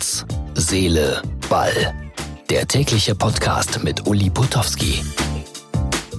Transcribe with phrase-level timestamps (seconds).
[0.00, 1.92] Herz, Seele, Ball.
[2.48, 5.02] Der tägliche Podcast mit Uli Putowski.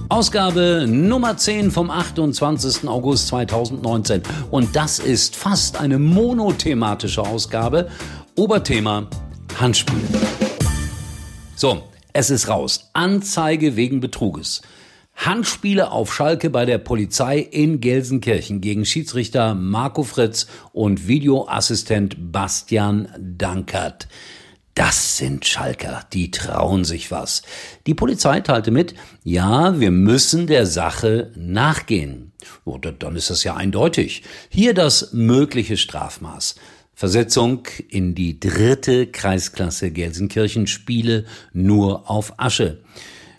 [0.08, 2.88] Ausgabe Nummer 10 vom 28.
[2.88, 4.22] August 2019.
[4.52, 7.90] Und das ist fast eine monothematische Ausgabe.
[8.36, 9.08] Oberthema
[9.58, 9.98] Handspiel.
[11.56, 12.88] So, es ist raus.
[12.92, 14.62] Anzeige wegen Betruges.
[15.24, 23.08] Handspiele auf Schalke bei der Polizei in Gelsenkirchen gegen Schiedsrichter Marco Fritz und Videoassistent Bastian
[23.18, 24.08] Dankert.
[24.74, 27.42] Das sind Schalker, die trauen sich was.
[27.86, 32.32] Die Polizei teilte mit, ja, wir müssen der Sache nachgehen.
[32.64, 34.24] Oder dann ist das ja eindeutig.
[34.48, 36.56] Hier das mögliche Strafmaß.
[36.94, 42.80] Versetzung in die dritte Kreisklasse Gelsenkirchen Spiele nur auf Asche.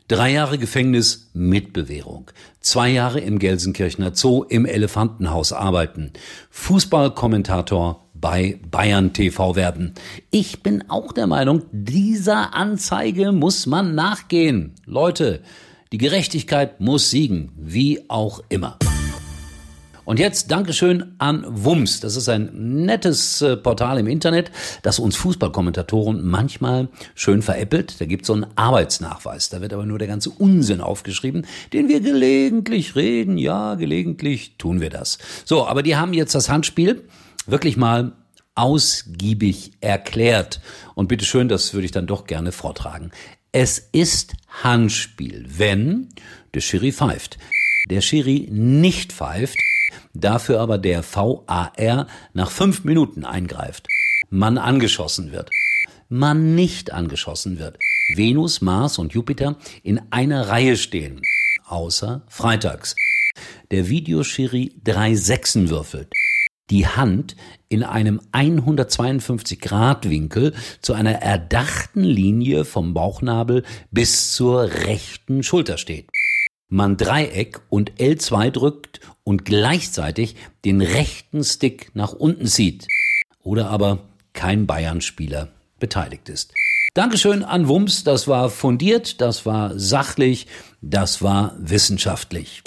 [0.09, 2.30] Drei Jahre Gefängnis mit Bewährung.
[2.59, 6.12] Zwei Jahre im Gelsenkirchener Zoo im Elefantenhaus arbeiten.
[6.49, 9.93] Fußballkommentator bei Bayern TV werden.
[10.29, 14.73] Ich bin auch der Meinung, dieser Anzeige muss man nachgehen.
[14.85, 15.41] Leute,
[15.93, 18.77] die Gerechtigkeit muss siegen, wie auch immer.
[20.05, 22.01] Und jetzt Dankeschön an Wums.
[22.01, 22.49] Das ist ein
[22.85, 24.51] nettes äh, Portal im Internet,
[24.82, 28.01] das uns Fußballkommentatoren manchmal schön veräppelt.
[28.01, 29.49] Da gibt es so einen Arbeitsnachweis.
[29.49, 33.37] Da wird aber nur der ganze Unsinn aufgeschrieben, den wir gelegentlich reden.
[33.37, 35.20] Ja, gelegentlich tun wir das.
[35.45, 37.04] So, aber die haben jetzt das Handspiel
[37.45, 38.12] wirklich mal
[38.55, 40.60] ausgiebig erklärt.
[40.95, 43.12] Und bitteschön, das würde ich dann doch gerne vortragen.
[43.54, 46.10] Es ist Handspiel, wenn
[46.54, 47.38] der Schiri pfeift.
[47.90, 49.57] Der Schiri nicht pfeift,
[50.13, 53.88] dafür aber der VAR nach fünf Minuten eingreift,
[54.30, 55.50] man angeschossen wird,
[56.10, 57.77] man nicht angeschossen wird,
[58.16, 61.22] Venus, Mars und Jupiter in einer Reihe stehen,
[61.66, 62.96] außer freitags.
[63.72, 66.12] Der Videoschiri drei Sechsen würfelt,
[66.69, 67.35] die Hand
[67.69, 75.78] in einem 152 Grad Winkel zu einer erdachten Linie vom Bauchnabel bis zur rechten Schulter
[75.78, 76.09] steht
[76.68, 80.35] man Dreieck und L2 drückt und gleichzeitig
[80.66, 82.88] den rechten Stick nach unten zieht.
[83.41, 84.00] Oder aber
[84.34, 86.53] kein Bayern-Spieler beteiligt ist.
[86.94, 90.47] Dankeschön an Wumms, das war fundiert, das war sachlich,
[90.81, 92.62] das war wissenschaftlich.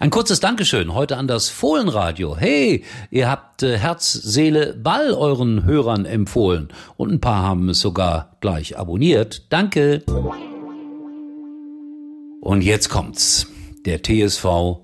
[0.00, 2.36] Ein kurzes Dankeschön heute an das Fohlenradio.
[2.36, 7.80] Hey, ihr habt äh, Herz, Seele, Ball euren Hörern empfohlen und ein paar haben es
[7.80, 9.46] sogar gleich abonniert.
[9.50, 10.04] Danke.
[12.48, 13.46] Und jetzt kommt's.
[13.84, 14.78] Der TSV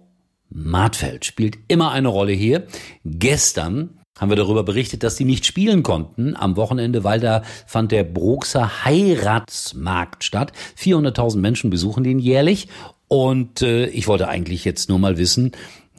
[0.51, 2.67] Martfeld spielt immer eine Rolle hier.
[3.07, 7.91] Gestern haben wir darüber berichtet, dass die nicht spielen konnten am Wochenende, weil da fand
[7.91, 10.53] der Bruxer Heiratsmarkt statt.
[10.79, 12.69] 400.000 Menschen besuchen den jährlich.
[13.09, 15.53] Und äh, ich wollte eigentlich jetzt nur mal wissen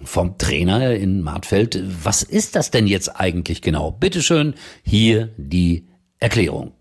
[0.03, 3.89] vom Trainer in Martfeld, was ist das denn jetzt eigentlich genau?
[3.89, 5.87] Bitteschön, hier die
[6.19, 6.73] Erklärung.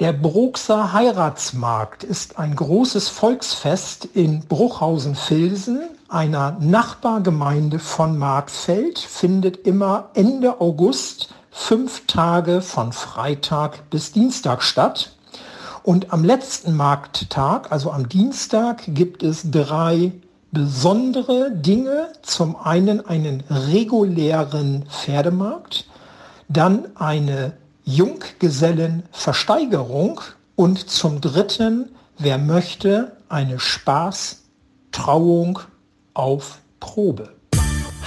[0.00, 10.10] Der Bruxer Heiratsmarkt ist ein großes Volksfest in Bruchhausen-Filsen, einer Nachbargemeinde von Markfeld, findet immer
[10.14, 15.16] Ende August fünf Tage von Freitag bis Dienstag statt.
[15.82, 20.12] Und am letzten Markttag, also am Dienstag, gibt es drei
[20.52, 22.12] besondere Dinge.
[22.22, 25.86] Zum einen einen regulären Pferdemarkt,
[26.48, 27.54] dann eine
[27.88, 30.20] Junggesellenversteigerung
[30.56, 31.88] und zum Dritten,
[32.18, 35.60] wer möchte, eine Spaßtrauung
[36.12, 37.30] auf Probe.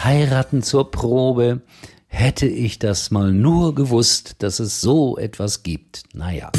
[0.03, 1.61] Heiraten zur Probe.
[2.05, 6.03] Hätte ich das mal nur gewusst, dass es so etwas gibt.
[6.13, 6.51] Naja.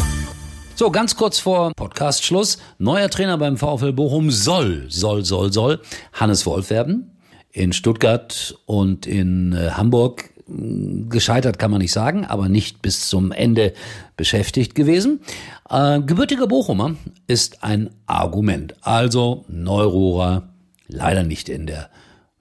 [0.74, 2.58] So, ganz kurz vor Podcast-Schluss.
[2.78, 5.80] Neuer Trainer beim VfL Bochum soll, soll, soll, soll
[6.12, 7.20] Hannes Wolf werden.
[7.52, 13.32] In Stuttgart und in äh, Hamburg gescheitert kann man nicht sagen, aber nicht bis zum
[13.32, 13.72] Ende
[14.16, 15.20] beschäftigt gewesen.
[15.68, 18.74] Äh, gebürtiger Bochumer ist ein Argument.
[18.82, 20.48] Also Neurohrer
[20.88, 21.88] leider nicht in der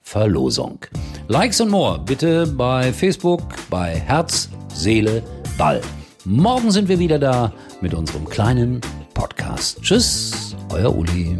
[0.00, 0.80] Verlosung.
[1.28, 5.22] Likes und more bitte bei Facebook, bei Herz, Seele,
[5.56, 5.80] Ball.
[6.24, 8.80] Morgen sind wir wieder da mit unserem kleinen
[9.14, 9.80] Podcast.
[9.82, 11.38] Tschüss, euer Uli.